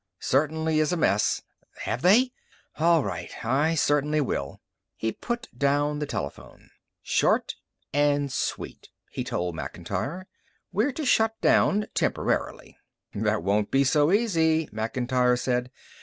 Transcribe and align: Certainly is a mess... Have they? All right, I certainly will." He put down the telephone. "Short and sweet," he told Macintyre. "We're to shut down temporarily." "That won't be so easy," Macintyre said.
Certainly 0.19 0.79
is 0.79 0.91
a 0.91 0.97
mess... 0.97 1.43
Have 1.83 2.01
they? 2.01 2.31
All 2.79 3.03
right, 3.03 3.31
I 3.45 3.75
certainly 3.75 4.19
will." 4.19 4.59
He 4.95 5.11
put 5.11 5.47
down 5.55 5.99
the 5.99 6.07
telephone. 6.07 6.71
"Short 7.03 7.53
and 7.93 8.33
sweet," 8.33 8.89
he 9.11 9.23
told 9.23 9.53
Macintyre. 9.53 10.25
"We're 10.71 10.91
to 10.91 11.05
shut 11.05 11.39
down 11.39 11.85
temporarily." 11.93 12.79
"That 13.13 13.43
won't 13.43 13.69
be 13.69 13.83
so 13.83 14.11
easy," 14.11 14.67
Macintyre 14.71 15.37
said. 15.37 15.69